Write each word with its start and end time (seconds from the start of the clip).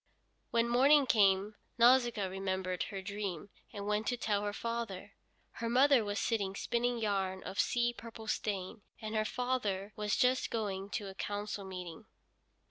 When 0.49 0.67
morning 0.67 1.05
came 1.05 1.53
Nausicaa 1.77 2.25
remembered 2.27 2.81
her 2.89 3.03
dream, 3.03 3.51
and 3.71 3.85
went 3.85 4.07
to 4.07 4.17
tell 4.17 4.41
her 4.41 4.51
father. 4.51 5.13
Her 5.51 5.69
mother 5.69 6.03
was 6.03 6.17
sitting 6.19 6.55
spinning 6.55 6.97
yarn 6.97 7.43
of 7.43 7.59
sea 7.59 7.93
purple 7.95 8.25
stain, 8.25 8.81
and 8.99 9.13
her 9.13 9.25
father 9.25 9.93
was 9.95 10.17
just 10.17 10.49
going 10.49 10.89
to 10.93 11.07
a 11.07 11.13
council 11.13 11.65
meeting. 11.65 12.07